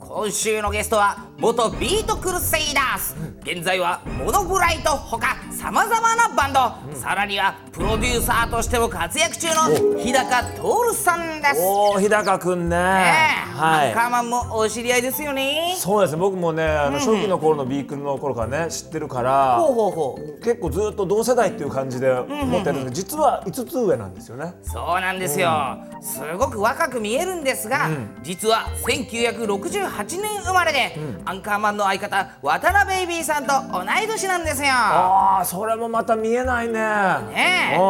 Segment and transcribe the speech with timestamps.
[0.00, 3.14] 今週のゲストは元ビートクルセイダース。
[3.42, 11.60] 現在はモノブライトほかさまざまなバンド、さらにはプロデューサーとしても活躍中の日高徹さんです。
[11.60, 12.76] おお日高くんね。
[12.76, 12.82] ね
[13.56, 13.58] え。
[13.58, 13.88] はい。
[13.88, 15.74] アンカーマンもお知り合いですよね。
[15.78, 16.18] そうですね。
[16.18, 20.40] 僕もねあの初期の頃のビークルの頃からね知ってるからほうほうほう。
[20.40, 24.54] 結構ずっと同世代っていう感じで思ってるんで実は5つ上なんですよね。
[24.62, 27.88] そうなんですよ、すごく若く見えるんですが、
[28.22, 29.89] 実は1968
[30.20, 34.68] 年生まれで、アンカーマンの相方渡辺ベイビーさんと同い年なんですよ。
[34.72, 36.72] ああそれもまた見えないね。
[36.72, 36.80] ね
[37.32, 37.80] ね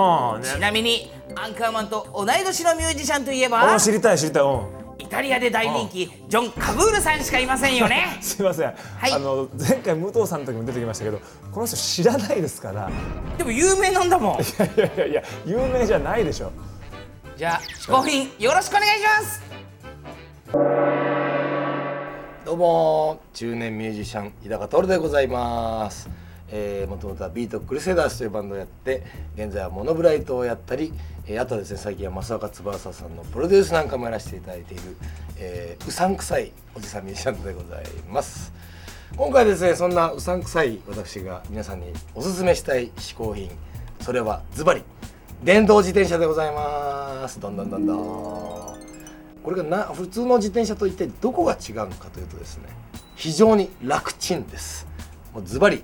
[0.42, 4.42] ちなみにアンカーマンと同い年のミュージシャンといえあば知りたい知りたい。
[4.42, 4.80] うん。
[4.98, 8.18] イタリアで大人気ジョン・カブールさんしかいませんよね。
[8.20, 8.72] すいません、い。
[9.12, 11.20] あの前回武藤さんの時も出てきましたけど
[11.52, 12.90] この人知らないですから。
[13.38, 14.40] でも有名なんだもん。
[14.40, 16.52] いやいやいやいや有名じゃないでしょ。
[17.40, 19.04] じゃあ嗜好品よろしくお願いし
[20.52, 20.99] ます
[22.50, 26.10] どうも中年ミュージシャン日高徹でございます。
[26.50, 29.04] え、もともとはビートクルセダースというバンドをやって
[29.36, 30.92] 現在はモノブライトをやったり、
[31.28, 34.82] えーあとはですね最近は正岡翼さんのプロデュースなんかもやらせていただいている、
[35.38, 38.52] えーうさんくさいおじさんミュージシャンでございます。
[39.16, 43.48] 今回ですねそんなうさんくさい私が皆さんにおすすめしたい嗜好品
[44.00, 44.82] それはズバリ
[45.44, 47.38] 電動自転車でございます。
[47.38, 48.59] どんどんどんどん。
[49.42, 52.64] これがな普通の自転車と一体どこが違うのかというとですね
[53.16, 54.86] 非常に楽ちんです。
[55.34, 55.82] もうズバリ、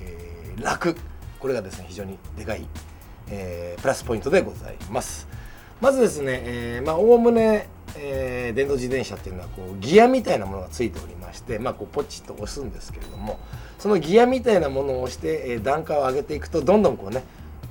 [0.00, 0.96] えー楽。
[1.38, 2.66] これがですね非常にでかい、
[3.28, 5.28] えープラスポイントでございます。
[5.80, 13.38] まずですねえーまあおおむね、えー電動自転車っていうのはこうギアみたいなものがついておりましてまあこうポチッと押すんですけれども
[13.78, 17.22] そのギアみたいなものを押して、えー段階を上げていくとどんどんこうね、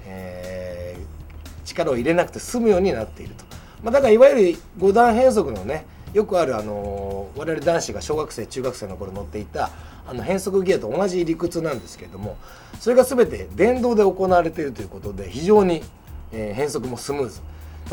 [0.05, 3.43] えー力を入れなくて済むようになっていると、
[3.85, 9.69] まあ、だからいわゆる5段変速のねよくあるあの我々男子が小学生中学生の頃乗っていた
[10.07, 12.35] あの変速ギアと同じ理屈なんですけれども
[12.79, 15.83] それが全て電動で行われているということで非常に、
[16.31, 17.41] え変速もスムーズ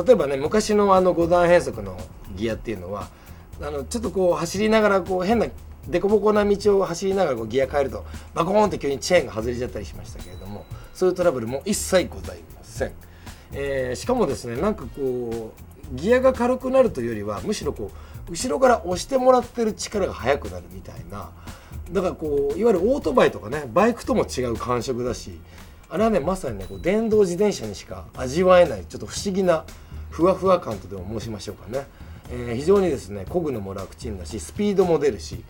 [0.02, 1.98] 例えばね昔のあの5段変速の
[2.34, 3.08] ギアっていうのは
[3.60, 5.46] あのちょっとこう走りながらこう変な
[5.90, 10.64] 凸凹な道を走りながらこうギア変えるとバコーンって急にチェーンが外れちゃったりしましたけれども
[10.94, 12.92] そういうトラブルも一切ございません。
[13.52, 17.90] えーしかもですねなんかこうギアが軽くなるというよりはむしろこ
[18.28, 21.30] う後ろから押してもらってる力が速くなるみたいな。
[21.90, 25.38] だからこういわゆるオートバイとかねバイクとも違う感触だし
[25.90, 29.64] あれはねまさにねこう電動自転車にしか味わえないちょっと不思議な
[30.10, 31.86] ふわふわ感とでも申しましょうかね、
[32.30, 35.44] えー非常にですね漕ぐのも楽ちんだしスピードも出るし。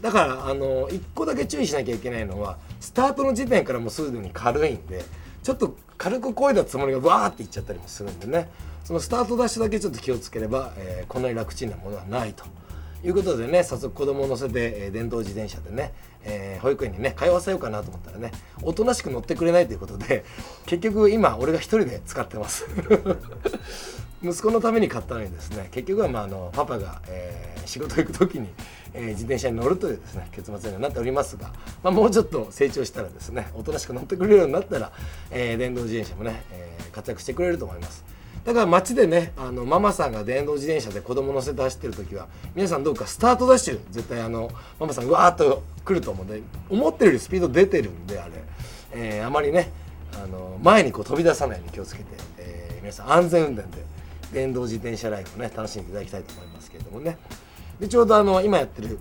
[0.00, 5.04] だからあの1個だけ注意しなきゃいけないのはスタートの時点からもうすでに軽いんで
[5.46, 8.48] ちょっと軽く声だつもりがわーっていっちゃったりもするんでね。
[8.82, 12.42] そのスタートダッシュだけちょっと気をつければ、えーこんなに楽ちんなものはないと。
[13.04, 15.92] いうことでね早速子供を乗せて、えー電動自転車でね、
[16.24, 20.24] えー保育園にね通わせようかなと思ったらねおとなしく乗ってくれないということで
[20.64, 22.66] 結局今俺が1人で使ってます。
[24.28, 28.46] 息子のために買ったのにですね結局はまああのパパが、えー仕事行く時に、
[28.94, 34.92] えー自転車に乗るというですね結末にはなっておりますが、まあ、もうちょっと成長したらですねおとなしく乗ってくれるようになったら、
[35.32, 38.04] えー電動自転車もね、えー活躍してくれると思います。
[38.44, 44.48] だから街でねあのママさんが電動自転車で子供乗せて走ってる時は皆さんどうかスタートダッシュ絶対あの
[44.78, 48.32] ママさんうわーっと来ると思うんで思ってるよりスピード出てるんであれ、
[48.92, 49.72] えーあまりね
[50.22, 52.06] あの前にこう飛び出さないように気をつけて、
[52.38, 53.84] えー皆さん安全運転で
[54.32, 57.18] 電動自転車ライフをね楽しんでいただきたいと思いますけれどもね。
[57.80, 58.98] でちょうどあの今やってる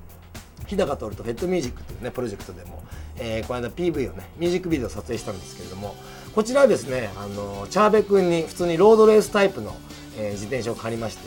[0.68, 2.83] 日高徹とフェットミュージックというねプロジェクトでも、
[3.18, 5.95] えーこの間 PV をねミュージックビデオを撮影したんですけれども
[6.33, 9.75] こちらはですねあのチャーベ君に普通にロードレースタイプの、
[10.18, 11.22] えー自転車を借りまして、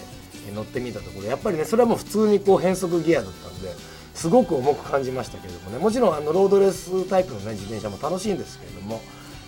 [0.48, 3.68] えー乗ってみたところやっぱりねそれはもう普通にこう変速ギアだったんで
[4.14, 5.78] すごく重く感じましたけれどもね。
[5.78, 9.00] もちろんあのロードレースタイプのね自転車も楽しいんですけれども、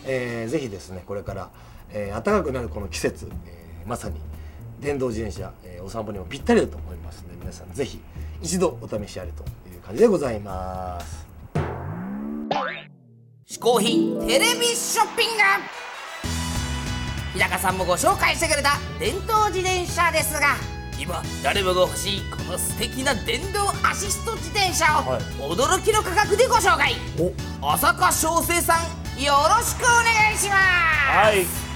[0.04, 1.50] えーぜひですねこれから、
[1.92, 4.16] えー暖かくなるこの季節、えーまさに
[4.80, 8.00] 電動自転車、えーお散歩にもぴったりだと思いますので皆さんぜひ
[8.42, 11.26] 一度お試しあれという感じでございます。
[13.46, 15.42] 嗜好品テレビショッピング。
[17.34, 20.56] 日高さんもご紹介してくれた電動自転車ですが
[20.98, 25.22] 今誰もが欲しいこの素敵な電動アシスト自転車をはい。
[25.38, 26.94] 驚きの価格でご紹介。
[27.62, 27.72] お。
[27.72, 30.56] 浅香翔生さんよろしくお願いします。
[30.56, 31.32] は
[31.66, 31.69] い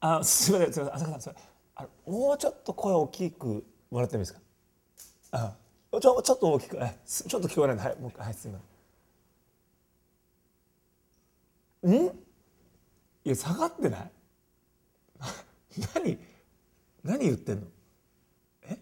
[0.00, 1.40] あすみませんすみません浅香さんすみま
[1.80, 1.86] せん。
[1.86, 4.40] あもうちょっと声大きくもらってもいいですか？
[5.32, 5.54] あ
[6.00, 8.60] ちょちょっと大きくちょっと聞こえないんではいもう一回はいすみま
[11.82, 12.02] せん。
[12.02, 12.06] ん？
[12.06, 12.10] い
[13.24, 14.10] や下がってない？
[15.94, 16.18] 何
[17.02, 17.66] 何言ってんの？
[18.62, 18.78] え？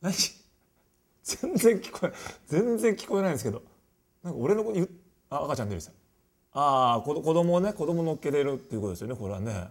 [0.00, 0.14] 何？
[1.24, 2.12] 全然聞こえ
[2.46, 3.62] 全然聞こえないんですけど。
[4.22, 4.88] なんか俺の子に言
[5.30, 5.90] あ赤ちゃん出るさ
[6.58, 9.68] ああ子子供をね子供乗っけれるっていうことですよねこれはね。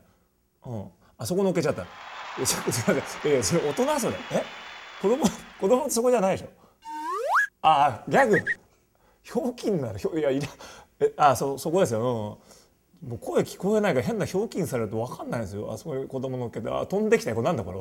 [0.68, 0.86] うん。
[1.18, 1.82] あそこ乗っけちゃった。
[1.82, 1.86] い
[2.42, 4.44] やそれ大人それえ？
[5.02, 5.26] 子供
[5.60, 6.50] 子供そこじゃないでしょ。
[7.64, 8.38] ああギャグ。
[9.24, 10.48] ひょうきんならひょいやいら
[11.00, 12.38] えあそそこですよ、
[13.02, 15.72] うん、もう声聞こえないから変なひょうきんされると分かんないですよ。
[15.74, 16.70] あそこに子供乗っけて。
[16.70, 17.36] あ飛んできたよ。
[17.36, 17.80] これなんだこれ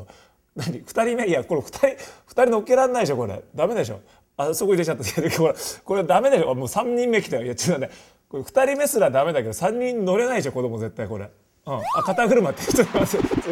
[0.57, 0.79] 何？
[0.79, 1.29] 二人目？
[1.29, 1.87] いやこれ二人
[2.27, 3.45] 二人乗っけられないでしょこれ。
[3.55, 4.01] ダメでしょ。
[4.39, 5.21] あそこ入れちゃった。
[5.21, 5.55] い やこれ
[5.85, 6.55] これダメでしょ。
[6.55, 7.43] もう三人目来たよ。
[7.45, 7.91] いや違うね
[8.35, 11.31] これ二人目すらダメだけど三人乗れないでしょ子供絶対これ。
[11.67, 13.43] うん、あ肩車ってちょっと待ってちょっ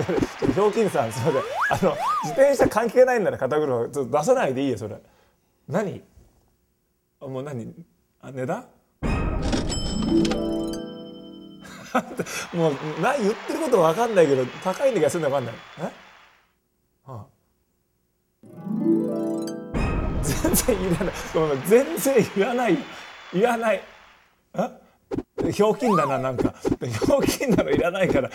[0.40, 1.42] とひょうきんさんすいません。
[1.88, 4.96] あの自転車関係ないんなら肩車ちょっと出さないでいいよそれ。
[5.68, 6.02] 何？
[7.20, 7.72] あもう何？
[8.22, 8.64] あ値段
[12.52, 15.54] もうな言ってることわかんないけど高いんだけどするのわかんない。
[15.78, 15.92] え？
[17.06, 17.24] あ
[20.22, 21.14] 全然いらない。
[21.68, 22.76] 全然いらない。
[23.32, 23.91] いらない。
[25.52, 26.54] ひょうきんだななんか。
[26.62, 28.28] ひょうきんだのいらないから。
[28.28, 28.34] な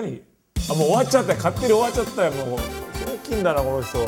[0.00, 0.22] 何？
[0.70, 1.32] あもう終わっちゃった。
[1.32, 2.58] よ勝手に終わっちゃったよもう。
[2.58, 3.98] ひょうきんだなこの人。